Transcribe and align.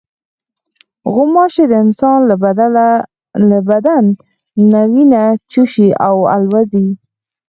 غوماشې 1.13 1.63
د 1.69 1.73
انسان 1.83 2.19
له 3.49 3.59
بدن 3.69 4.03
نه 4.71 4.81
وینه 4.93 5.23
چوشي 5.51 5.89
او 6.07 6.15
الوزي. 6.35 6.87